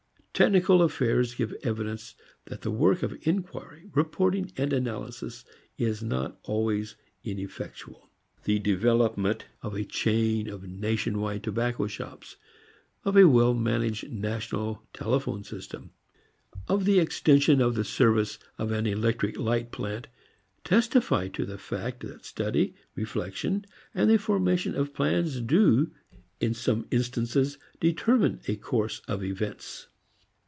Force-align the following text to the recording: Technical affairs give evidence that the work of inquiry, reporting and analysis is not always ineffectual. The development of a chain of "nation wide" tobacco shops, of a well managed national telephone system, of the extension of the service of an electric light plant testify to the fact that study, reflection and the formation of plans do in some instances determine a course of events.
Technical 0.33 0.81
affairs 0.81 1.35
give 1.35 1.53
evidence 1.61 2.15
that 2.45 2.61
the 2.61 2.71
work 2.71 3.03
of 3.03 3.15
inquiry, 3.21 3.91
reporting 3.93 4.51
and 4.57 4.73
analysis 4.73 5.45
is 5.77 6.01
not 6.01 6.39
always 6.41 6.95
ineffectual. 7.23 8.09
The 8.45 8.57
development 8.57 9.45
of 9.61 9.75
a 9.75 9.83
chain 9.83 10.49
of 10.49 10.63
"nation 10.63 11.19
wide" 11.21 11.43
tobacco 11.43 11.85
shops, 11.85 12.37
of 13.05 13.15
a 13.15 13.27
well 13.27 13.53
managed 13.53 14.11
national 14.11 14.81
telephone 14.93 15.43
system, 15.43 15.91
of 16.67 16.85
the 16.85 16.97
extension 16.99 17.61
of 17.61 17.75
the 17.75 17.83
service 17.85 18.39
of 18.57 18.71
an 18.71 18.87
electric 18.87 19.37
light 19.37 19.71
plant 19.71 20.07
testify 20.63 21.27
to 21.27 21.45
the 21.45 21.59
fact 21.59 21.99
that 21.99 22.25
study, 22.25 22.73
reflection 22.95 23.63
and 23.93 24.09
the 24.09 24.17
formation 24.17 24.73
of 24.75 24.91
plans 24.95 25.39
do 25.39 25.91
in 26.39 26.55
some 26.55 26.87
instances 26.89 27.59
determine 27.79 28.41
a 28.47 28.55
course 28.55 29.03
of 29.07 29.23
events. 29.23 29.85